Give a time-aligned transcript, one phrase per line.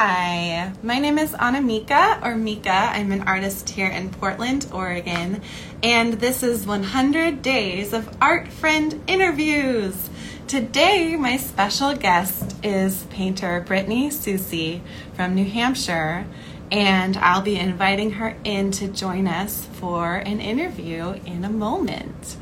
[0.00, 2.70] Hi, my name is Anna Annamieka or Mika.
[2.70, 5.42] I'm an artist here in Portland, Oregon,
[5.82, 10.08] and this is 100 Days of Art Friend Interviews.
[10.46, 14.82] Today, my special guest is painter Brittany Soucy
[15.14, 16.28] from New Hampshire,
[16.70, 22.36] and I'll be inviting her in to join us for an interview in a moment.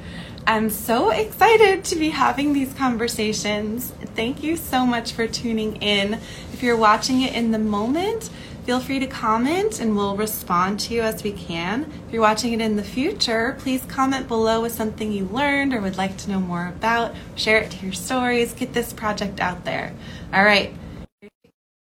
[0.48, 3.92] I'm so excited to be having these conversations.
[4.14, 6.20] Thank you so much for tuning in.
[6.52, 8.30] If you're watching it in the moment,
[8.64, 11.92] feel free to comment and we'll respond to you as we can.
[12.06, 15.80] If you're watching it in the future, please comment below with something you learned or
[15.80, 17.12] would like to know more about.
[17.34, 19.92] Share it to your stories, get this project out there.
[20.32, 20.72] All right.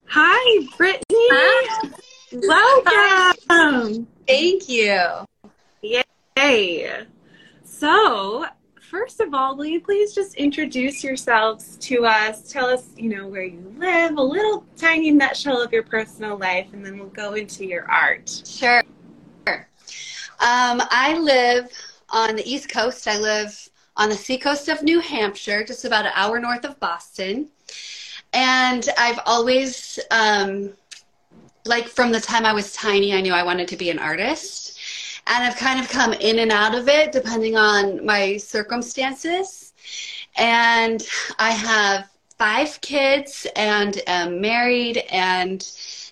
[0.06, 1.04] Hi, Brittany.
[1.12, 1.90] Hi.
[2.32, 4.08] Welcome.
[4.26, 5.26] Thank you.
[6.38, 7.06] Yay.
[7.84, 8.46] So,
[8.80, 12.50] first of all, will you please just introduce yourselves to us?
[12.50, 16.68] Tell us, you know, where you live, a little tiny nutshell of your personal life,
[16.72, 18.42] and then we'll go into your art.
[18.48, 18.82] Sure.
[19.46, 21.70] Um, I live
[22.08, 23.06] on the East Coast.
[23.06, 27.50] I live on the seacoast of New Hampshire, just about an hour north of Boston.
[28.32, 30.72] And I've always, um,
[31.66, 34.63] like from the time I was tiny, I knew I wanted to be an artist
[35.28, 39.74] and I've kind of come in and out of it depending on my circumstances.
[40.38, 41.06] And
[41.40, 45.66] I have five kids and am married, and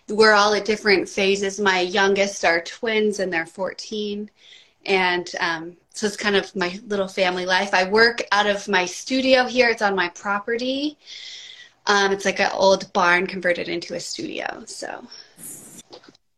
[0.08, 1.60] we're all at different phases.
[1.60, 4.30] My youngest are twins, and they're 14.
[4.86, 7.74] And um, so it's kind of my little family life.
[7.74, 10.98] I work out of my studio here, it's on my property.
[11.88, 14.64] Um, it's like an old barn converted into a studio.
[14.66, 15.06] So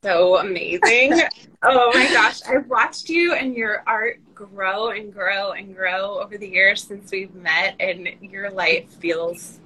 [0.03, 1.22] so amazing.
[1.64, 2.41] oh my gosh.
[2.47, 7.12] I've watched you and your art grow and grow and grow over the years since
[7.12, 9.59] we've met, and your life feels.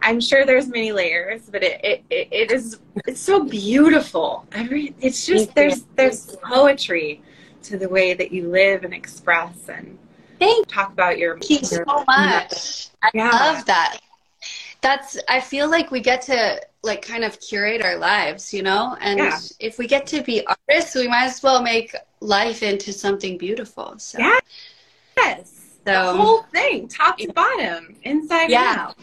[0.00, 4.46] I'm sure there's many layers, but it, it, it, is it's so beautiful.
[4.52, 7.22] Every it's just there's there's poetry
[7.64, 9.98] to the way that you live and express and
[10.38, 11.36] Thank talk about your.
[11.38, 12.90] Thank you so much.
[13.02, 13.30] I yeah.
[13.30, 13.98] love that
[14.80, 18.96] that's i feel like we get to like kind of curate our lives you know?
[19.00, 19.38] And yeah.
[19.58, 23.98] if we get to be artists we might as well make life into something beautiful
[23.98, 24.18] so.
[24.18, 24.38] Yeah.
[25.16, 25.54] yes.
[25.86, 28.74] So, the whole thing top to bottom inside yeah.
[28.78, 28.96] out.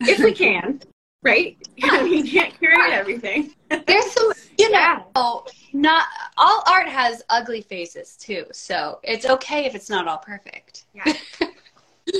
[0.00, 0.80] If we can
[1.22, 1.56] right?
[1.76, 3.54] You can't curate everything.
[3.68, 5.40] There's some you know yeah.
[5.72, 10.84] not all art has ugly faces too so it's okay if it's not all perfect.
[10.94, 11.12] Yeah.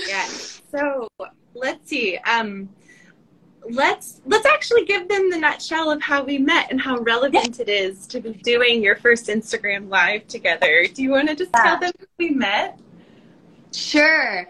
[0.06, 0.26] Yeah
[0.70, 1.08] so
[1.54, 2.68] let's see um
[3.70, 7.62] let's let's actually give them the nutshell of how we met and how relevant yeah.
[7.62, 10.86] it is to be doing your first Instagram live together.
[10.92, 11.62] Do you want to just yeah.
[11.62, 12.78] tell them we met?
[13.72, 14.48] Sure.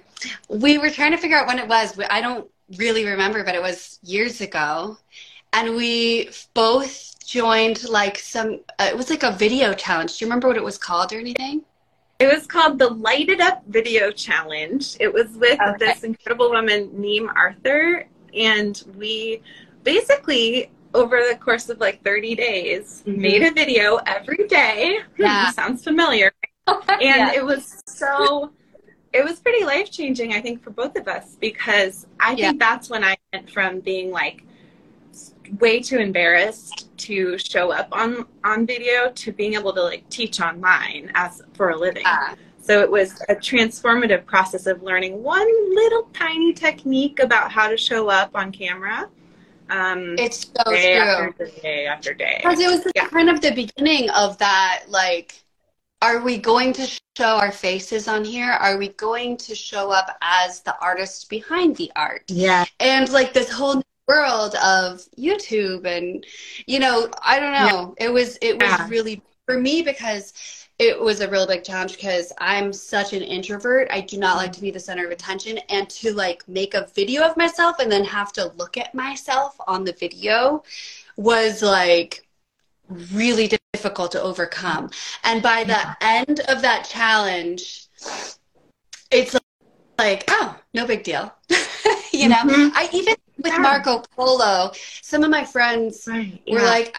[0.48, 1.98] We were trying to figure out when it was.
[2.10, 4.98] I don't really remember, but it was years ago.
[5.52, 10.18] And we both joined like some, uh, it was like a video challenge.
[10.18, 11.62] Do you remember what it was called or anything?
[12.20, 14.96] It was called the Lighted Up Video Challenge.
[15.00, 15.76] It was with okay.
[15.78, 19.42] this incredible woman, Neem Arthur, and we
[19.84, 23.20] basically over the course of like 30 days mm-hmm.
[23.20, 25.50] made a video every day yeah.
[25.50, 26.32] sounds familiar
[26.66, 27.32] and yeah.
[27.32, 28.50] it was so
[29.12, 32.48] it was pretty life changing i think for both of us because i yeah.
[32.48, 34.44] think that's when i went from being like
[35.58, 40.40] way too embarrassed to show up on on video to being able to like teach
[40.40, 42.04] online as for a living
[42.60, 47.76] so it was a transformative process of learning one little tiny technique about how to
[47.76, 49.08] show up on camera.
[49.70, 51.28] Um, it's so day true.
[51.28, 52.40] After day after day.
[52.42, 53.06] Because it was yeah.
[53.06, 55.42] kind of the beginning of that, like,
[56.02, 56.86] are we going to
[57.16, 58.50] show our faces on here?
[58.50, 62.24] Are we going to show up as the artist behind the art?
[62.28, 62.64] Yeah.
[62.80, 66.26] And like this whole world of YouTube and,
[66.66, 67.94] you know, I don't know.
[67.98, 68.06] Yeah.
[68.06, 68.88] It was, it was yeah.
[68.88, 70.32] really for me because
[70.80, 73.88] it was a real big challenge because I'm such an introvert.
[73.90, 76.88] I do not like to be the center of attention and to like make a
[76.94, 80.64] video of myself and then have to look at myself on the video
[81.18, 82.26] was like
[83.12, 84.88] really difficult to overcome.
[85.22, 85.94] And by the yeah.
[86.00, 87.88] end of that challenge,
[89.10, 89.36] it's
[89.98, 91.30] like, oh, no big deal.
[92.10, 92.74] you know, mm-hmm.
[92.74, 93.58] I even with yeah.
[93.58, 94.72] Marco Polo,
[95.02, 96.40] some of my friends right.
[96.50, 96.98] were like,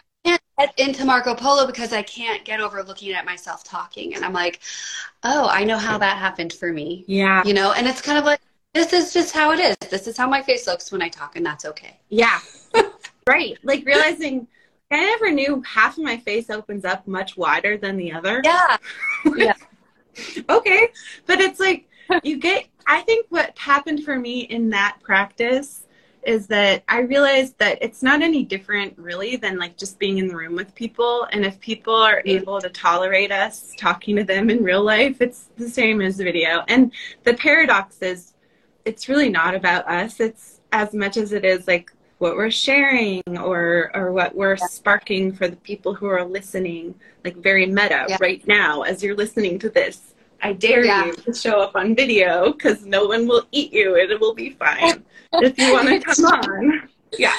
[0.66, 4.14] get into Marco Polo because I can't get over looking at myself talking.
[4.14, 4.60] And I'm like,
[5.22, 7.04] oh, I know how that happened for me.
[7.06, 7.42] Yeah.
[7.44, 8.40] You know, and it's kind of like,
[8.74, 9.76] this is just how it is.
[9.90, 11.98] This is how my face looks when I talk, and that's okay.
[12.08, 12.40] Yeah.
[13.28, 13.58] right.
[13.62, 14.46] Like realizing
[14.90, 18.40] I never knew half of my face opens up much wider than the other.
[18.44, 18.76] Yeah.
[19.36, 19.54] yeah.
[20.48, 20.88] okay.
[21.26, 21.86] But it's like
[22.22, 25.86] you get I think what happened for me in that practice
[26.24, 30.28] is that I realized that it's not any different really than like just being in
[30.28, 31.26] the room with people.
[31.32, 32.28] And if people are mm-hmm.
[32.28, 36.64] able to tolerate us talking to them in real life, it's the same as video.
[36.68, 36.92] And
[37.24, 38.34] the paradox is
[38.84, 40.20] it's really not about us.
[40.20, 44.66] It's as much as it is like what we're sharing or or what we're yeah.
[44.66, 46.94] sparking for the people who are listening,
[47.24, 48.16] like very meta yeah.
[48.20, 50.14] right now as you're listening to this.
[50.42, 51.06] I dare yeah.
[51.06, 54.34] you to show up on video because no one will eat you and it will
[54.34, 55.04] be fine
[55.34, 56.88] if you want to come on.
[57.16, 57.34] Yeah.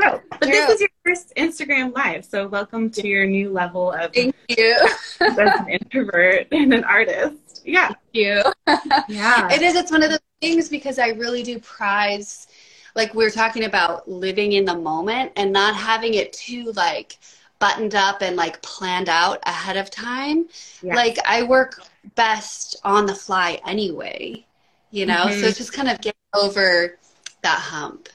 [0.00, 0.50] So, but True.
[0.50, 4.76] this is your first Instagram live, so welcome to your new level of thank you
[5.20, 7.62] as an introvert and an artist.
[7.64, 8.42] Yeah, thank you.
[9.08, 9.76] Yeah, it is.
[9.76, 12.48] It's one of the things because I really do prize,
[12.96, 17.18] like we are talking about living in the moment and not having it too like
[17.60, 20.46] buttoned up and like planned out ahead of time.
[20.82, 20.96] Yes.
[20.96, 21.80] Like I work
[22.16, 24.44] best on the fly anyway,
[24.90, 25.26] you know?
[25.26, 25.40] Mm-hmm.
[25.40, 26.98] So just kind of get over
[27.42, 28.08] that hump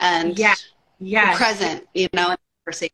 [0.00, 0.54] and yeah,
[0.98, 2.92] yeah, present, you know, in conversation.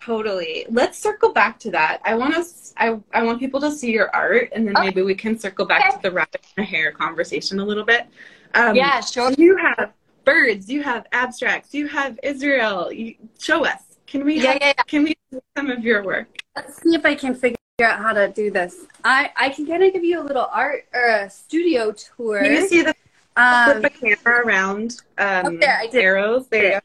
[0.00, 0.66] Totally.
[0.70, 2.00] Let's circle back to that.
[2.04, 2.72] I want us.
[2.76, 5.88] I, I want people to see your art, and then maybe we can circle back
[5.88, 5.96] okay.
[5.96, 8.06] to the rabbit hair conversation a little bit.
[8.54, 9.30] Um, yeah, sure.
[9.32, 9.92] You have
[10.24, 10.70] birds.
[10.70, 11.74] You have abstracts.
[11.74, 12.90] You have Israel.
[12.90, 13.82] You, show us.
[14.10, 14.40] Can we?
[14.40, 14.82] Yeah, have, yeah, yeah.
[14.82, 16.26] Can we see some of your work?
[16.56, 18.76] Let's see if I can figure out how to do this.
[19.04, 22.42] I I can kind of give you a little art or a studio tour.
[22.42, 22.94] Can you see the
[23.36, 26.02] um, flip a camera around um, oh, there, I did.
[26.02, 26.48] arrows.
[26.48, 26.82] There.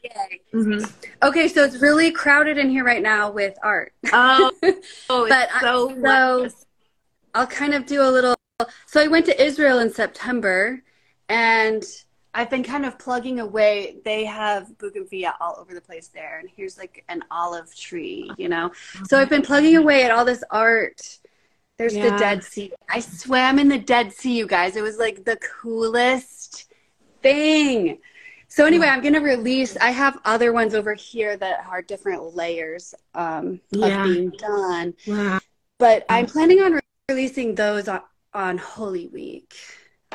[0.54, 0.84] Mm-hmm.
[1.24, 3.92] Okay, so it's really crowded in here right now with art.
[4.12, 4.52] Oh,
[5.10, 6.54] oh but so, I, so
[7.34, 8.36] I'll kind of do a little.
[8.86, 10.80] So I went to Israel in September,
[11.28, 11.84] and
[12.36, 13.96] I've been kind of plugging away.
[14.04, 18.48] They have bougainvillea all over the place there, and here's like an olive tree, you
[18.48, 18.70] know.
[19.08, 21.18] So I've been plugging away at all this art
[21.78, 22.10] there's yeah.
[22.10, 22.72] the Dead Sea.
[22.88, 24.76] I swam in the Dead Sea, you guys.
[24.76, 26.72] It was like the coolest
[27.22, 27.98] thing.
[28.48, 29.76] So anyway, I'm gonna release.
[29.76, 34.04] I have other ones over here that are different layers um, yeah.
[34.04, 34.94] of being done.
[35.06, 35.40] Wow.
[35.78, 36.80] But I'm planning on re-
[37.10, 38.00] releasing those on,
[38.32, 39.54] on Holy Week,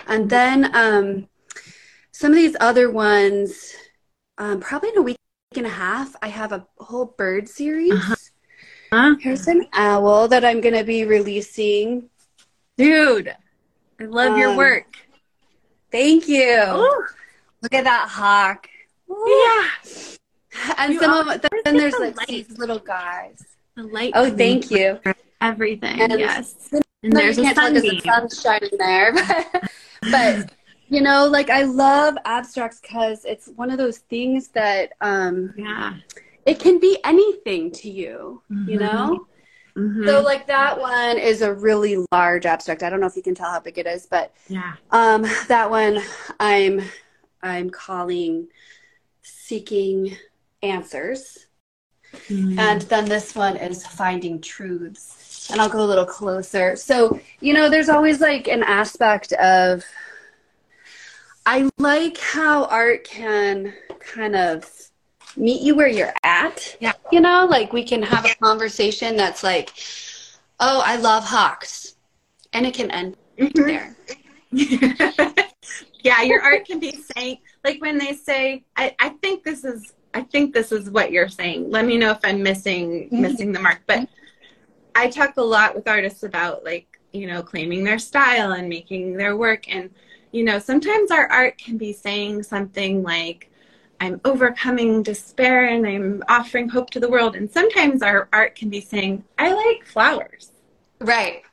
[0.08, 1.28] and then um,
[2.12, 3.74] some of these other ones,
[4.38, 5.18] um, probably in a week
[5.56, 6.16] and a half.
[6.22, 7.94] I have a whole bird series.
[7.94, 8.16] Uh-huh.
[8.94, 9.16] Huh?
[9.22, 12.10] Here's an owl that I'm going to be releasing.
[12.78, 13.34] Dude,
[14.00, 14.98] I love um, your work.
[15.92, 16.58] Thank you.
[16.60, 17.06] Ooh.
[17.62, 18.68] Look at that hawk.
[19.10, 19.46] Ooh.
[19.46, 19.68] Yeah.
[20.78, 21.52] And you some of them.
[21.64, 23.42] then there's the like these little guys.
[23.76, 24.12] The light.
[24.16, 25.00] Oh, thank you.
[25.40, 26.02] Everything.
[26.02, 26.74] And yes.
[27.04, 27.82] And there's a sunbeam.
[27.82, 29.14] The sun's shining there,
[30.12, 30.52] but
[30.92, 35.94] you know, like I love abstracts because it's one of those things that um, yeah
[36.46, 38.70] it can be anything to you, mm-hmm.
[38.70, 39.28] you know?
[39.76, 40.06] Mm-hmm.
[40.06, 42.84] So like that one is a really large abstract.
[42.84, 44.74] I don't know if you can tell how big it is, but yeah.
[44.92, 46.02] Um that one
[46.40, 46.82] I'm
[47.42, 48.48] I'm calling
[49.22, 50.18] seeking
[50.62, 51.48] answers.
[52.28, 52.60] Mm-hmm.
[52.60, 55.50] And then this one is finding truths.
[55.52, 56.76] And I'll go a little closer.
[56.76, 59.84] So, you know, there's always like an aspect of
[61.46, 64.70] I like how art can kind of
[65.36, 66.76] meet you where you're at.
[66.80, 66.94] Yeah.
[67.12, 69.74] You know, like we can have a conversation that's like,
[70.60, 71.96] oh, I love hawks.
[72.54, 73.62] And it can end mm-hmm.
[73.64, 73.96] there.
[76.04, 79.94] yeah, your art can be saying, like when they say, I, I think this is,
[80.14, 81.72] I think this is what you're saying.
[81.72, 83.22] Let me know if I'm missing, mm-hmm.
[83.22, 83.82] missing the mark.
[83.88, 84.08] But
[84.94, 89.16] I talk a lot with artists about like, you know, claiming their style and making
[89.16, 89.74] their work.
[89.74, 89.90] And,
[90.32, 93.52] you know, sometimes our art can be saying something like,
[94.00, 97.36] I'm overcoming despair and I'm offering hope to the world.
[97.36, 100.52] And sometimes our art can be saying, I like flowers.
[101.00, 101.44] Right.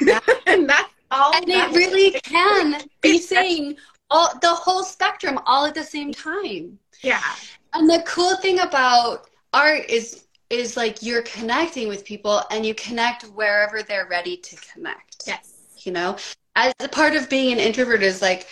[0.00, 0.18] Yeah.
[0.46, 1.34] and that's all.
[1.34, 3.76] And it really can be saying
[4.10, 6.78] all the whole spectrum all at the same time.
[7.02, 7.22] Yeah.
[7.72, 12.74] And the cool thing about art is is like you're connecting with people and you
[12.74, 15.22] connect wherever they're ready to connect.
[15.26, 15.54] Yes.
[15.84, 16.16] You know,
[16.56, 18.46] as a part of being an introvert is like,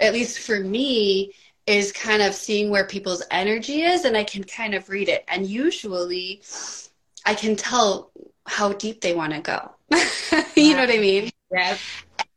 [0.00, 1.34] at least for me,
[1.66, 5.24] is kind of seeing where people's energy is and I can kind of read it.
[5.28, 6.42] And usually
[7.24, 8.10] I can tell
[8.46, 9.70] how deep they want to go.
[10.56, 11.30] you know what I mean?
[11.52, 11.76] Yeah.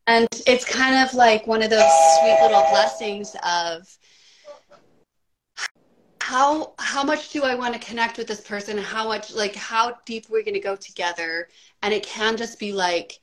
[0.07, 3.87] And it's kind of like one of those sweet little blessings of
[6.21, 8.77] how how much do I want to connect with this person?
[8.77, 11.49] How much like how deep we're going to go together?
[11.81, 13.19] And it can just be like,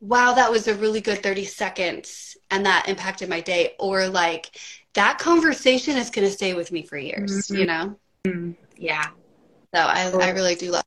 [0.00, 4.50] wow, that was a really good 30 seconds and that impacted my day or like
[4.94, 7.56] that conversation is going to stay with me for years, mm-hmm.
[7.56, 7.96] you know?
[8.24, 8.52] Mm-hmm.
[8.76, 9.06] Yeah.
[9.74, 10.82] So I, I really do love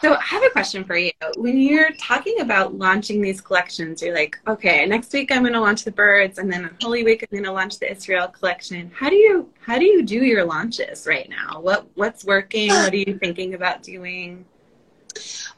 [0.00, 1.10] so I have a question for you.
[1.36, 5.60] When you're talking about launching these collections, you're like, okay, next week I'm going to
[5.60, 8.90] launch the birds, and then on Holy Week I'm going to launch the Israel collection.
[8.94, 11.60] How do you how do you do your launches right now?
[11.60, 12.70] What what's working?
[12.70, 14.46] What are you thinking about doing?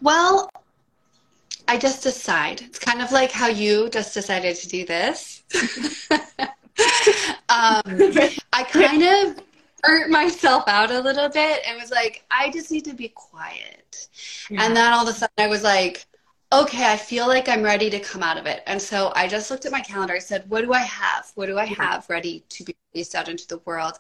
[0.01, 0.51] Well,
[1.73, 2.61] I just decide.
[2.61, 5.43] It's kind of like how you just decided to do this.
[7.49, 7.81] um,
[8.53, 9.43] I kind of
[9.83, 14.07] burnt myself out a little bit and was like, I just need to be quiet.
[14.51, 14.67] Yeah.
[14.67, 16.05] And then all of a sudden I was like,
[16.53, 18.63] okay, I feel like I'm ready to come out of it.
[18.67, 20.15] And so I just looked at my calendar.
[20.15, 21.31] I said, what do I have?
[21.35, 23.99] What do I have ready to be released out into the world?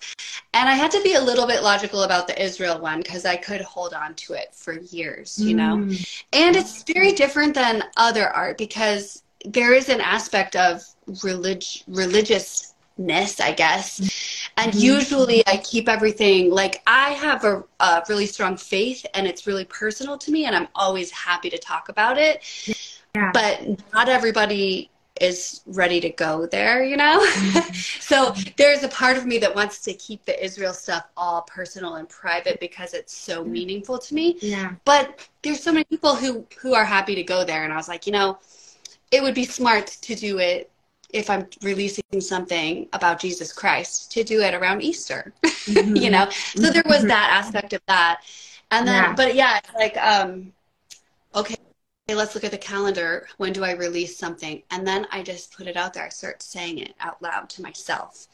[0.52, 3.36] And I had to be a little bit logical about the Israel one because I
[3.36, 5.76] could hold on to it for years, you know?
[5.76, 6.22] Mm.
[6.32, 10.82] And it's very different than other art because there is an aspect of
[11.24, 14.80] relig- religiousness, I guess and mm-hmm.
[14.80, 19.64] usually I keep everything like I have a, a, really strong faith and it's really
[19.64, 22.44] personal to me and I'm always happy to talk about it.
[23.14, 23.30] Yeah.
[23.32, 24.90] But not everybody
[25.20, 27.20] is ready to go there, you know?
[27.20, 27.72] Mm-hmm.
[28.00, 31.96] so there's a part of me that wants to keep the Israel stuff all personal
[31.96, 33.52] and private because it's so mm-hmm.
[33.52, 34.38] meaningful to me.
[34.40, 34.74] Yeah.
[34.84, 37.88] But there's so many people who who are happy to go there and I was
[37.88, 38.38] like, you know,
[39.10, 40.71] it would be smart to do it
[41.12, 45.96] if I'm releasing something about Jesus Christ to do it around Easter, mm-hmm.
[45.96, 46.28] you know?
[46.30, 48.22] So there was that aspect of that.
[48.70, 49.14] And then, yeah.
[49.14, 50.52] but yeah, it's like, um,
[51.34, 51.56] okay,
[52.08, 53.28] let's look at the calendar.
[53.36, 54.62] When do I release something?
[54.70, 56.04] And then I just put it out there.
[56.04, 58.26] I start saying it out loud to myself.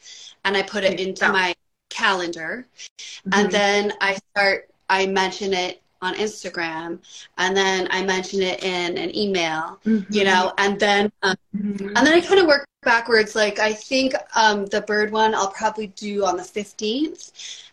[0.45, 1.55] And I put it into my
[1.91, 2.67] calendar.
[2.99, 3.41] Mm-hmm.
[3.41, 6.99] And then I start, I mention it on Instagram,
[7.39, 10.13] and then I mentioned it in an email, mm-hmm.
[10.13, 11.89] you know, and then um, mm-hmm.
[11.89, 13.35] and then I kind of work backwards.
[13.35, 17.33] Like I think um, the bird one I'll probably do on the fifteenth,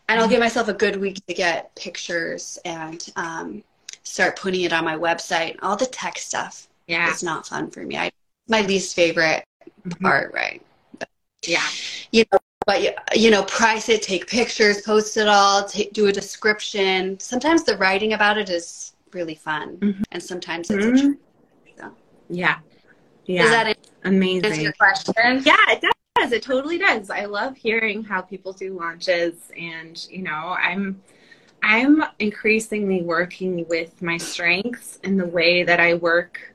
[0.09, 3.63] and I'll give myself a good week to get pictures and um,
[4.03, 5.57] start putting it on my website.
[5.61, 7.97] All the tech stuff, yeah, it's not fun for me.
[7.97, 8.11] I
[8.47, 9.43] my least favorite
[9.87, 10.03] mm-hmm.
[10.03, 10.61] part, right?
[10.99, 11.09] But,
[11.45, 11.67] yeah,
[12.11, 16.11] you know, but you know price it take pictures post it all take, do a
[16.11, 17.19] description.
[17.19, 19.77] Sometimes the writing about it is really fun.
[19.77, 20.03] Mm-hmm.
[20.11, 21.11] and sometimes it's mm-hmm.
[21.77, 21.91] so.
[22.29, 22.59] yeah.
[23.25, 23.43] Yeah.
[23.43, 24.61] Is that amazing.
[24.61, 25.13] Your question.
[25.45, 25.83] Yeah it
[26.17, 26.31] does.
[26.31, 27.09] It totally does.
[27.09, 31.01] I love hearing how people do launches and you know i'm
[31.63, 36.53] i'm increasingly working with my strengths in the way that i work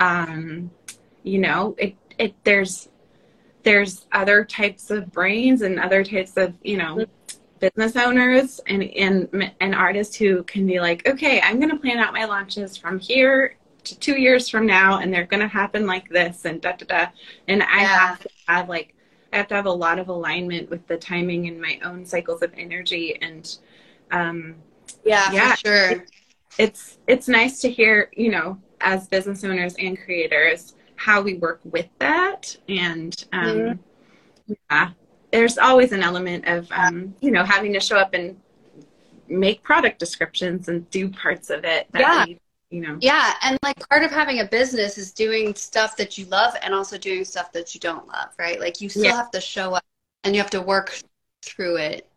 [0.00, 0.70] um
[1.22, 2.88] you know it it there's
[3.62, 7.04] there's other types of brains and other types of you know
[7.58, 11.98] business owners and and and artists who can be like okay i'm going to plan
[11.98, 15.86] out my launches from here to two years from now and they're going to happen
[15.86, 17.10] like this and da da da.
[17.48, 17.86] And i yeah.
[17.86, 18.94] have to have like
[19.32, 22.42] i have to have a lot of alignment with the timing and my own cycles
[22.42, 23.58] of energy and
[24.10, 24.56] um
[25.04, 25.54] yeah yeah.
[25.54, 25.90] sure.
[25.90, 26.10] It,
[26.58, 31.60] it's it's nice to hear you know as business owners and creators how we work
[31.64, 32.56] with that.
[32.68, 34.52] And um, mm-hmm.
[34.70, 34.90] yeah
[35.32, 38.36] there's always an element of um, you know having to show up and
[39.28, 42.24] make product descriptions and do parts of it yeah.
[42.26, 42.40] we,
[42.70, 42.98] you know.
[43.00, 46.74] Yeah and like part of having a business is doing stuff that you love and
[46.74, 48.58] also doing stuff that you don't love right?
[48.58, 49.16] Like you still yeah.
[49.16, 49.84] have to show up
[50.24, 51.00] and you have to work
[51.42, 52.08] through it.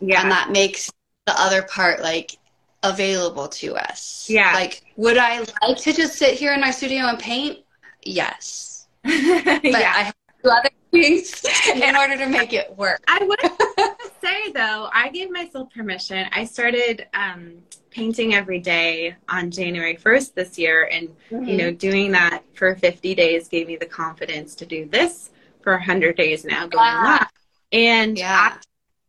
[0.00, 0.22] Yeah.
[0.22, 0.90] And that makes
[1.26, 2.38] the other part like
[2.82, 4.26] available to us.
[4.30, 4.52] Yeah.
[4.54, 7.58] Like would i like to just sit here in my studio and paint
[8.02, 8.88] yes.
[9.02, 9.92] but yeah.
[9.94, 10.14] I have
[10.44, 13.02] other things in order to make it work.
[13.08, 13.40] I would
[14.22, 16.26] say though, I gave myself permission.
[16.32, 17.54] I started um,
[17.90, 21.44] painting every day on January 1st this year, and mm-hmm.
[21.44, 25.30] you know, doing that for 50 days gave me the confidence to do this
[25.62, 27.26] for 100 days now going yeah.
[27.70, 28.52] And yeah.
[28.52, 28.56] I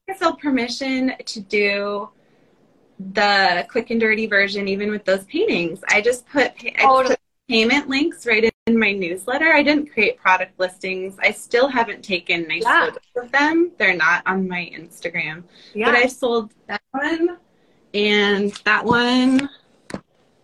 [0.08, 2.10] gave myself permission to do
[3.00, 5.80] the quick and dirty version, even with those paintings.
[5.88, 9.54] I just put, I put payment links right in my newsletter.
[9.54, 11.18] I didn't create product listings.
[11.22, 12.86] I still haven't taken nice yeah.
[12.86, 13.72] photos of them.
[13.78, 15.44] They're not on my Instagram.
[15.74, 15.86] Yeah.
[15.86, 17.38] But I sold that one
[17.94, 19.50] and that one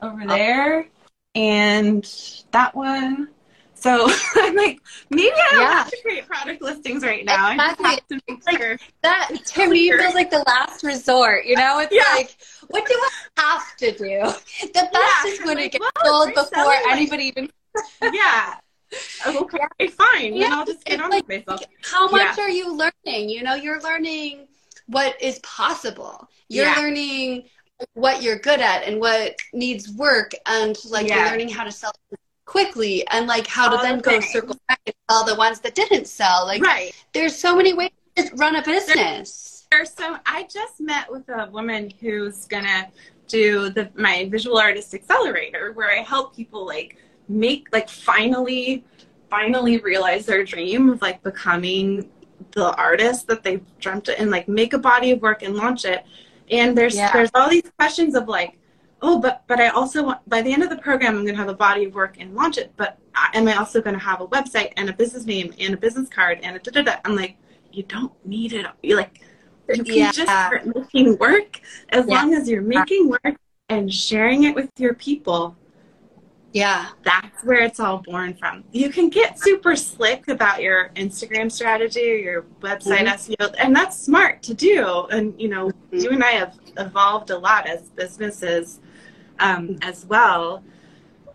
[0.02, 0.28] over oh.
[0.28, 0.88] there
[1.36, 2.04] and
[2.52, 3.30] that one.
[3.74, 4.80] So I'm like,
[5.10, 5.74] maybe I don't yeah.
[5.74, 7.52] have to create product listings right now.
[7.52, 7.86] Exactly.
[7.86, 8.78] I have to make like, sure.
[9.04, 11.46] That to me feels like the last resort.
[11.46, 12.16] You know, it's yeah.
[12.16, 12.36] like,
[12.70, 14.22] what do I have to do?
[14.62, 15.32] The best yeah.
[15.32, 17.52] is when like, it gets well, sold before anybody even
[18.02, 18.56] yeah.
[19.26, 20.36] okay, fine.
[20.36, 21.62] Yeah, then I'll just get on like, with myself.
[21.84, 22.44] How much yeah.
[22.44, 23.30] are you learning?
[23.30, 24.48] You know, you're learning
[24.88, 26.30] what is possible.
[26.48, 26.76] You're yeah.
[26.76, 27.46] learning
[27.94, 31.20] what you're good at and what needs work and like yeah.
[31.20, 31.92] you're learning how to sell
[32.46, 36.08] quickly and like how to then go circle back and sell the ones that didn't
[36.08, 36.46] sell.
[36.46, 36.94] Like right.
[37.14, 39.66] there's so many ways to run a business.
[39.72, 42.88] There's, so I just met with a woman who's gonna
[43.28, 48.84] do the my visual artist accelerator where I help people like make like finally
[49.30, 52.10] finally realize their dream of like becoming
[52.52, 55.86] the artist that they've dreamt it and like make a body of work and launch
[55.86, 56.06] it.
[56.52, 57.12] And there's yeah.
[57.12, 58.58] there's all these questions of like,
[59.02, 61.40] oh, but but I also want by the end of the program I'm going to
[61.40, 62.72] have a body of work and launch it.
[62.78, 62.98] But
[63.34, 66.10] am I also going to have a website and a business name and a business
[66.10, 67.00] card and a da da da?
[67.04, 67.38] I'm like,
[67.72, 68.66] you don't need it.
[68.84, 69.22] You like
[69.74, 70.12] you can yeah.
[70.12, 72.14] just start making work as yeah.
[72.14, 73.36] long as you're making work
[73.70, 75.58] and sharing it with your people
[76.56, 76.88] yeah.
[77.04, 78.64] That's where it's all born from.
[78.72, 83.34] You can get super slick about your Instagram strategy or your website mm-hmm.
[83.34, 85.06] SEO, and that's smart to do.
[85.12, 85.98] And, you know, mm-hmm.
[85.98, 88.80] you and I have evolved a lot as businesses
[89.40, 90.64] um, as well.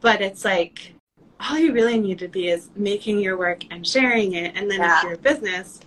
[0.01, 0.95] But it's like,
[1.39, 4.57] all you really need to be is making your work and sharing it.
[4.57, 4.97] And then yeah.
[4.97, 5.81] if you're a business,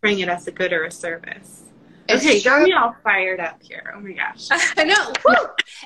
[0.00, 1.64] bring it as a good or a service.
[2.08, 3.92] It's okay, got me all fired up here.
[3.94, 4.48] Oh my gosh.
[4.76, 5.12] I know.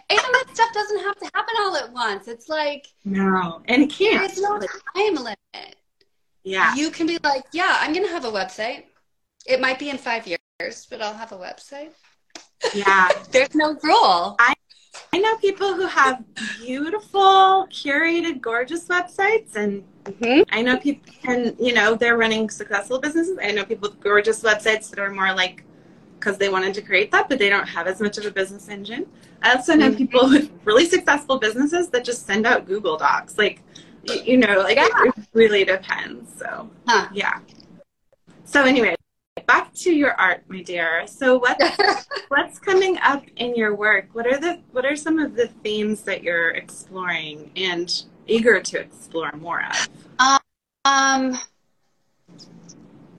[0.08, 2.28] And that stuff doesn't have to happen all at once.
[2.28, 3.62] It's like No.
[3.66, 4.20] And it can't.
[4.20, 5.76] There's no time limit.
[6.42, 6.74] Yeah.
[6.74, 8.84] You can be like, yeah, I'm gonna have a website.
[9.46, 11.90] It might be in five years, but I'll have a website.
[12.74, 13.08] Yeah.
[13.30, 14.36] There's no rule.
[14.38, 14.54] I
[15.12, 16.22] I know people who have
[16.58, 20.42] beautiful, curated, gorgeous websites, and mm-hmm.
[20.52, 23.38] I know people, and you know, they're running successful businesses.
[23.42, 25.64] I know people with gorgeous websites that are more like
[26.20, 28.68] because they wanted to create that, but they don't have as much of a business
[28.68, 29.06] engine.
[29.42, 29.96] I also know mm-hmm.
[29.96, 33.38] people with really successful businesses that just send out Google Docs.
[33.38, 33.62] Like,
[34.04, 36.38] you, you know, like it really depends.
[36.38, 37.08] So, huh.
[37.12, 37.40] yeah.
[38.44, 38.94] So anyway,
[39.46, 41.06] back to your art, my dear.
[41.06, 41.78] So what's
[42.28, 44.08] what's coming up in your work?
[44.12, 48.78] What are the what are some of the themes that you're exploring and eager to
[48.78, 49.88] explore more of?
[50.84, 51.38] Um,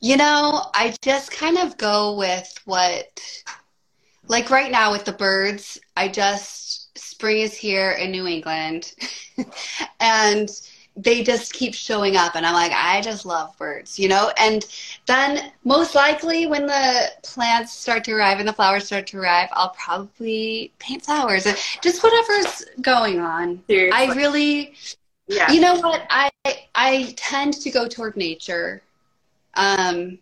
[0.02, 3.22] you know, I just kind of go with what,
[4.28, 8.94] like right now with the birds, I just, spring is here in New England
[10.00, 10.50] and
[10.98, 14.32] they just keep showing up and I'm like, I just love birds, you know?
[14.38, 14.66] And
[15.06, 19.50] then most likely when the plants start to arrive and the flowers start to arrive,
[19.54, 23.64] I'll probably paint flowers and just whatever's going on.
[23.68, 23.92] Seriously.
[23.98, 24.74] I really,
[25.28, 25.52] yeah.
[25.52, 26.06] you know what?
[26.10, 26.32] I,
[26.74, 28.82] I tend to go toward nature
[29.56, 30.20] um,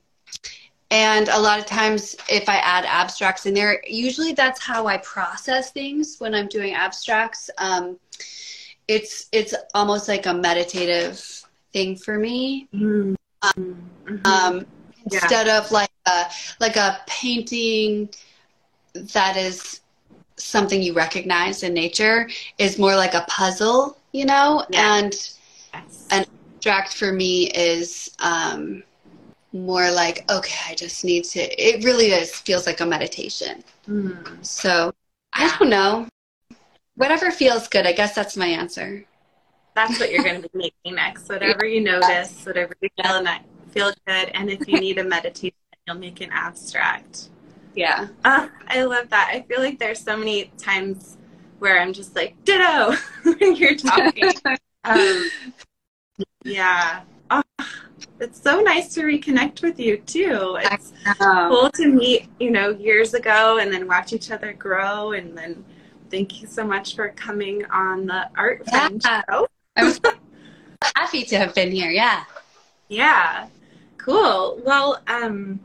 [0.91, 4.97] and a lot of times, if I add abstracts in there, usually that's how I
[4.97, 7.49] process things when I'm doing abstracts.
[7.59, 7.99] Um,
[8.87, 11.23] it's it's almost like a meditative
[11.73, 12.67] thing for me.
[12.73, 13.13] Mm-hmm.
[13.43, 13.89] Um,
[14.25, 14.65] um,
[15.11, 15.19] yeah.
[15.21, 16.25] Instead of like a,
[16.59, 18.09] like a painting
[18.93, 19.81] that is
[20.37, 24.65] something you recognize in nature, is more like a puzzle, you know.
[24.71, 24.95] Yeah.
[24.95, 25.13] And
[25.71, 26.07] yes.
[26.09, 28.09] an abstract for me is.
[28.19, 28.81] Um,
[29.51, 33.63] more like okay i just need to it really is feels like a meditation.
[33.87, 34.45] Mm.
[34.45, 34.93] so
[35.33, 36.07] i don't know.
[36.95, 39.05] Whatever feels good i guess that's my answer.
[39.75, 41.29] That's what you're going to be making next.
[41.29, 43.29] Whatever you notice whatever you feel, and
[43.71, 45.55] feel good and if you need a meditation
[45.87, 47.29] you'll make an abstract.
[47.75, 48.07] Yeah.
[48.23, 49.29] Uh, i love that.
[49.31, 51.17] I feel like there's so many times
[51.59, 54.31] where i'm just like ditto when you're talking.
[54.85, 55.29] Um,
[56.45, 57.01] yeah
[57.31, 57.41] oh,
[58.19, 60.57] it's so nice to reconnect with you too.
[60.61, 65.37] It's cool to meet, you know, years ago and then watch each other grow and
[65.37, 65.63] then
[66.09, 69.21] thank you so much for coming on the Art Friend yeah.
[69.29, 69.47] show.
[69.75, 70.11] I'm so
[70.95, 72.23] happy to have been here, yeah.
[72.87, 73.47] Yeah.
[73.97, 74.61] Cool.
[74.65, 75.59] Well, um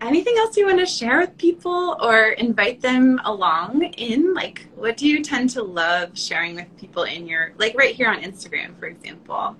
[0.00, 4.96] anything else you want to share with people or invite them along in like what
[4.96, 8.78] do you tend to love sharing with people in your like right here on Instagram
[8.78, 9.56] for example?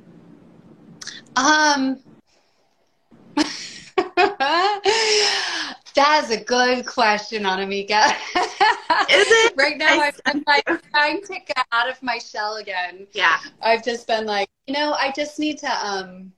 [1.36, 2.00] Um,
[5.94, 8.14] That's a good question, Annamieka.
[9.10, 9.54] Is it?
[9.58, 13.06] right now, I'm, I'm like trying to get out of my shell again.
[13.12, 13.38] Yeah.
[13.62, 16.32] I've just been like, you know, I just need to um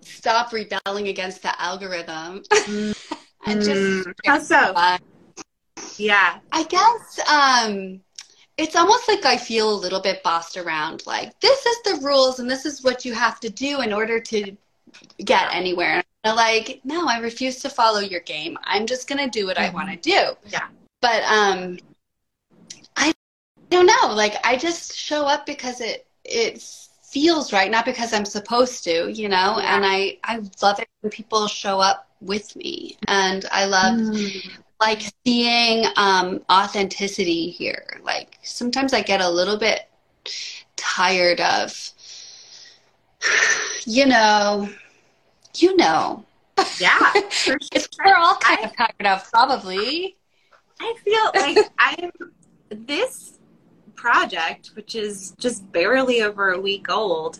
[0.00, 2.96] stop rebelling against the algorithm mm.
[3.46, 4.06] and just.
[4.06, 4.14] Mm.
[4.24, 4.72] How so?
[4.72, 5.00] Fun.
[5.98, 6.38] Yeah.
[6.52, 8.00] I guess um
[8.60, 11.06] it's almost like I feel a little bit bossed around.
[11.06, 14.20] Like, this is the rules and this is what you have to do in order
[14.20, 14.54] to
[15.24, 16.02] get anywhere.
[16.24, 18.58] And like, no, I refuse to follow your game.
[18.64, 19.74] I'm just going to do what mm-hmm.
[19.74, 20.36] I want to do.
[20.48, 20.68] Yeah.
[21.00, 21.78] But um,
[22.96, 23.14] I
[23.70, 24.12] don't know.
[24.14, 26.62] Like, I just show up because it it
[27.02, 29.56] feels right, not because I'm supposed to, you know.
[29.58, 29.74] Yeah.
[29.74, 34.50] And I I love it when people show up with me, and I love Mm.
[34.80, 38.00] Like seeing um, authenticity here.
[38.02, 39.88] Like sometimes I get a little bit
[40.76, 41.92] tired of,
[43.84, 44.68] you know,
[45.54, 46.24] you know.
[46.78, 46.98] Yeah,
[47.30, 47.58] sure.
[48.04, 50.16] we're all kind of tired of probably.
[50.80, 52.10] I feel like I'm
[52.70, 53.38] this
[53.94, 57.38] project, which is just barely over a week old,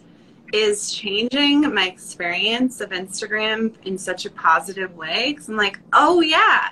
[0.53, 5.33] is changing my experience of Instagram in such a positive way.
[5.33, 6.71] Because I'm like, oh yeah,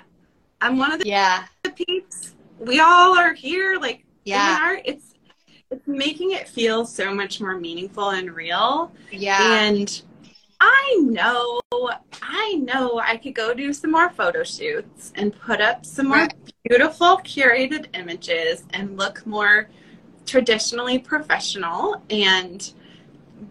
[0.61, 1.45] I'm one of the Yeah,
[1.75, 2.35] peeps.
[2.59, 3.77] We all are here.
[3.79, 5.13] Like, yeah, in art, it's
[5.71, 8.91] it's making it feel so much more meaningful and real.
[9.11, 10.01] yeah, And
[10.61, 11.61] I know,
[12.21, 16.27] I know I could go do some more photo shoots and put up some more
[16.27, 16.33] Right.
[16.67, 19.69] beautiful curated images and look more
[20.25, 22.03] traditionally professional.
[22.09, 22.71] And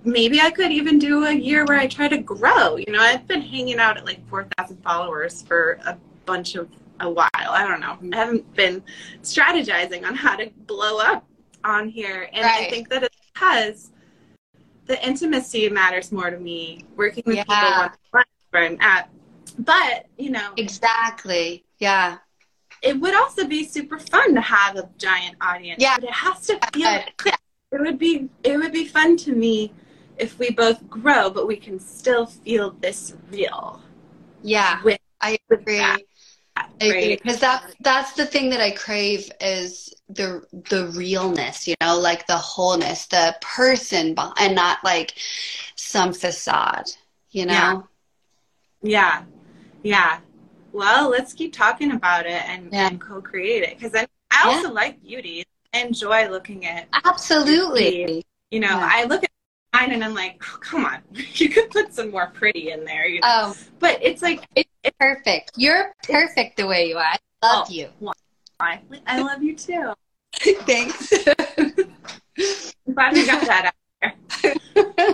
[0.04, 2.76] maybe I could even do a year where I try to grow.
[2.76, 6.68] You know, I've been hanging out at like 4,000 followers for a bunch of
[7.00, 7.28] a while.
[7.34, 7.98] I don't know.
[8.12, 8.82] I haven't been
[9.22, 11.26] strategizing on how to blow up
[11.64, 12.28] on here.
[12.32, 13.90] And I think that it's because
[14.86, 17.90] the intimacy matters more to me working with people Yeah.
[18.10, 19.10] one on one at
[19.58, 21.64] but you know exactly.
[21.78, 22.18] Yeah,
[22.82, 25.96] it would also be super fun to have a giant audience Yeah.
[25.96, 27.02] but it has to feel Uh,
[27.72, 29.72] it would be it would be fun to me
[30.16, 33.82] if we both grow but we can still feel this real
[34.42, 34.82] yeah.
[34.82, 35.78] with, I with agree.
[35.78, 36.08] that I agree right?
[36.78, 42.26] Because that's that's the thing that I crave is the the realness, you know, like
[42.26, 45.14] the wholeness, the person, and not like
[45.74, 46.90] some facade,
[47.30, 47.52] you know.
[47.52, 47.82] yeah
[48.82, 49.22] yeah
[49.82, 50.18] yeah.
[50.72, 52.88] well let's keep talking about it and, Yeah.
[52.88, 58.24] and co-create it because I, I also like beauty I enjoy looking at Absolutely.
[58.50, 58.88] You know, Yeah.
[58.90, 59.30] I look at
[59.78, 63.06] mine and I'm like, oh, come on, you could put some more pretty in there.
[63.06, 63.26] You know?
[63.28, 65.52] Oh, but it's like, it's perfect.
[65.56, 67.02] You're perfect the way you are.
[67.04, 67.72] I love Oh.
[67.72, 67.88] you.
[68.60, 69.92] I, I love you too.
[70.66, 71.12] Thanks.
[72.86, 74.12] I'm glad we got that out
[74.42, 74.54] there.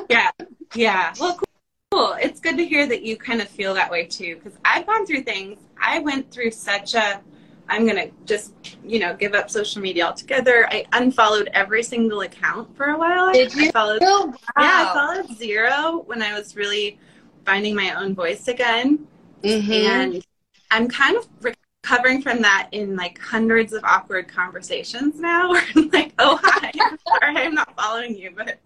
[0.10, 0.30] yeah,
[0.74, 1.12] yeah.
[1.20, 1.44] Well, cool.
[1.90, 2.16] cool.
[2.20, 5.04] It's good to hear that you kind of feel that way too, because I've gone
[5.06, 5.58] through things.
[5.80, 7.20] I went through such a.
[7.68, 8.52] I'm gonna just,
[8.84, 10.66] you know, give up social media altogether.
[10.70, 13.32] I unfollowed every single account for a while.
[13.32, 13.70] Did I you?
[13.72, 14.34] followed Oh, wow.
[14.58, 16.98] Yeah, I followed zero when I was really
[17.44, 19.06] finding my own voice again.
[19.42, 19.70] Mhm.
[19.70, 20.24] And
[20.70, 25.50] I'm kind of recovering from that in like hundreds of awkward conversations now.
[25.52, 28.58] Where I'm like, oh, hi, I'm sorry I'm not following you, but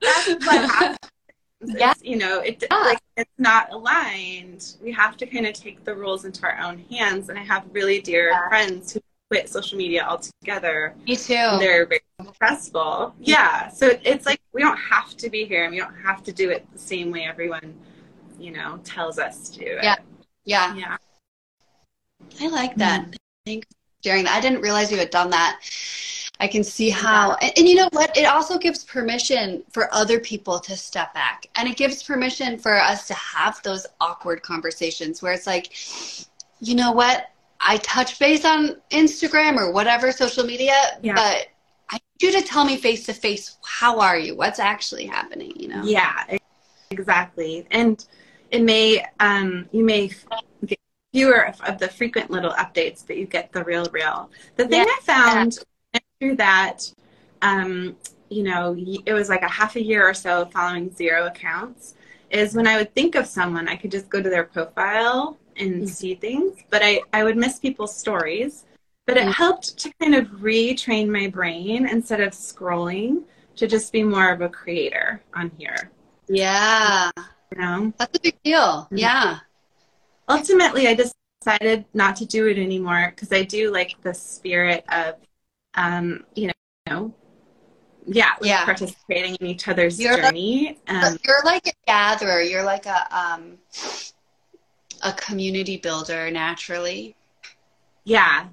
[0.00, 0.98] that's what happens.
[1.66, 1.90] Yeah.
[1.92, 2.76] It's, you know, it Yeah.
[2.78, 4.74] like it's not aligned.
[4.82, 7.28] We have to kind of take the rules into our own hands.
[7.28, 8.48] And I have really dear Yeah.
[8.48, 9.00] friends who
[9.30, 11.34] quit social media altogether Me too.
[11.34, 13.14] they're very successful.
[13.20, 13.68] Yeah.
[13.68, 16.50] So it's like we don't have to be here and we don't have to do
[16.50, 17.74] it the same way everyone,
[18.38, 19.84] you know, tells us to do it.
[19.84, 19.96] Yeah.
[20.44, 20.74] Yeah.
[20.74, 20.96] Yeah.
[22.40, 23.02] I like that.
[23.02, 23.12] Mm-hmm.
[23.46, 24.36] Thanks for sharing that.
[24.36, 25.60] I didn't realize you had done that.
[26.40, 28.16] I can see how, and, and you know what?
[28.16, 31.46] It also gives permission for other people to step back.
[31.54, 35.72] And it gives permission for us to have those awkward conversations where it's like,
[36.60, 37.30] you know what?
[37.60, 41.14] I touch base on Instagram or whatever social media, Yeah.
[41.14, 41.46] but
[41.90, 44.34] I need you to tell me face to face, how are you?
[44.36, 45.82] What's actually happening, you know?
[45.84, 46.36] Yeah,
[46.90, 47.66] exactly.
[47.70, 48.04] And
[48.50, 50.10] it may, um, you may
[50.66, 50.78] get
[51.12, 54.30] fewer of, of the frequent little updates, but you get the real, real.
[54.56, 54.86] The thing Yeah.
[54.88, 55.58] I found
[56.24, 56.90] through that,
[57.42, 57.94] um,
[58.30, 61.94] you know, it was like a half a year or so following zero accounts,
[62.30, 65.82] is when I would think of someone, I could just go to their profile and
[65.82, 65.88] Mhm.
[65.88, 68.64] see things, but I, I would miss people's stories.
[69.06, 69.34] But it Mhm.
[69.34, 73.24] helped to kind of retrain my brain instead of scrolling
[73.56, 75.90] to just be more of a creator on here.
[76.26, 77.10] Yeah.
[77.52, 78.88] You know, That's a big deal.
[78.90, 78.98] Mhm.
[78.98, 79.40] Yeah.
[80.26, 84.82] ultimately, I just decided not to do it anymore because I do like the spirit
[84.88, 85.16] of,
[85.76, 86.50] um, you
[86.86, 87.14] know,
[88.06, 88.64] yeah, like Yeah.
[88.64, 90.78] participating in each other's You're like- journey.
[90.88, 92.40] Um, you're like a gatherer.
[92.42, 93.58] You're like a um
[95.02, 97.16] a community builder naturally.
[98.04, 98.46] yeah,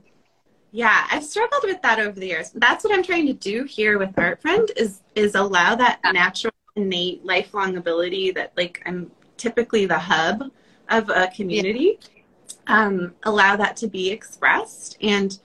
[0.72, 2.52] yeah, I've struggled with that over the years.
[2.56, 6.12] That's what I'm trying to do here with Art Friend is is allow that Yeah.
[6.12, 10.50] natural, innate, lifelong ability that like I'm typically the hub
[10.90, 12.00] of a community.
[12.68, 15.38] Um, allow that to be expressed, and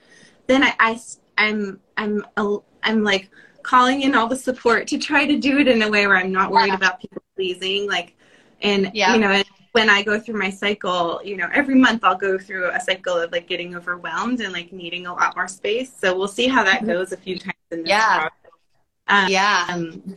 [0.47, 1.01] then I, I
[1.37, 3.29] I'm I'm a- I'm like
[3.63, 6.31] calling in all the support to try to do it in a way where I'm
[6.31, 6.75] not worried Yeah.
[6.75, 7.87] about people pleasing.
[7.87, 8.15] Like,
[8.61, 9.13] and Yeah.
[9.13, 12.37] you know, and when I go through my cycle, you know, every month I'll go
[12.37, 15.91] through a cycle of like getting overwhelmed and like needing a lot more space.
[15.97, 16.87] So we'll see how that Mhm.
[16.87, 18.29] goes a few times in this Yeah.
[19.07, 19.65] Um, Yeah.
[19.69, 20.15] um,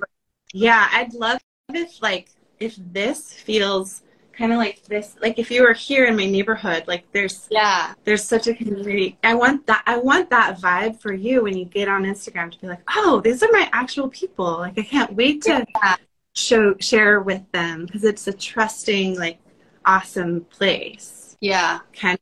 [0.53, 1.41] Yeah, I'd love
[1.73, 4.03] if like if this feels
[4.41, 7.93] kind of like this like if you were here in my neighborhood like there's yeah.
[8.05, 9.19] there's such a community.
[9.23, 12.59] I want that i want that vibe for you when you get on instagram to
[12.59, 14.53] be like oh these are my actual people.
[14.59, 15.97] Like i can't wait to yeah.
[16.35, 19.39] show share with them because it's a trusting like
[19.85, 21.37] awesome place.
[21.41, 21.81] Yeah.
[21.93, 22.17] Can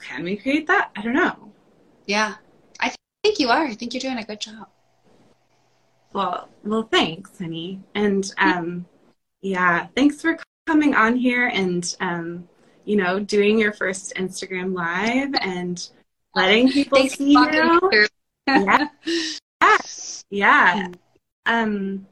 [0.00, 0.92] can we create that?
[0.94, 1.52] I don't know.
[2.06, 2.34] Yeah.
[2.78, 3.64] I th- think you are.
[3.64, 4.68] I think you're doing a good job.
[6.12, 7.82] Well well thanks honey.
[7.96, 8.86] And um
[9.42, 12.48] yeah thanks for coming on here and um,
[12.84, 15.90] you know doing your first Instagram live and
[16.34, 18.06] letting people Thanks see you.
[18.46, 18.88] yeah.
[20.30, 20.76] yeah.
[20.76, 20.88] Yeah.
[21.46, 22.06] Um,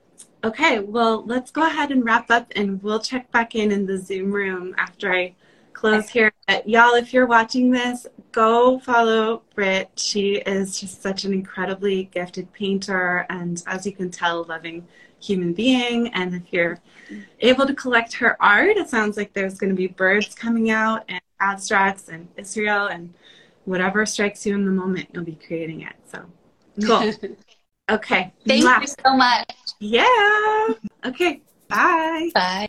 [0.44, 3.98] okay, well, let's go ahead and wrap up and we'll check back in in the
[3.98, 5.34] Zoom room after I
[5.72, 6.32] close here.
[6.46, 9.90] But y'all, if you're watching this, go follow Britt.
[9.96, 14.86] She is just such an incredibly gifted painter and, as you can tell, loving
[15.22, 16.08] human being.
[16.08, 16.78] And if you're
[17.40, 21.04] able to collect her art, it sounds like there's going to be birds coming out
[21.08, 23.12] and abstracts and Israel and
[23.64, 25.94] whatever strikes you in the moment, you'll be creating it.
[26.10, 26.24] So
[26.86, 27.12] cool.
[27.90, 28.32] Okay.
[28.46, 28.80] Thank Mwah.
[28.80, 29.54] you so much.
[29.80, 30.68] Yeah.
[31.04, 31.42] Okay.
[31.68, 32.30] Bye.
[32.32, 32.68] Bye.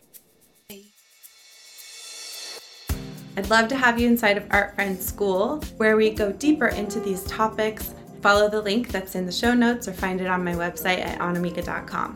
[3.35, 6.99] I'd love to have you inside of Art Friends School, where we go deeper into
[6.99, 7.93] these topics.
[8.21, 11.19] Follow the link that's in the show notes or find it on my website at
[11.19, 12.15] annamieka.com.